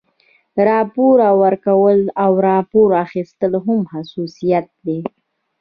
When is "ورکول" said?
1.41-1.99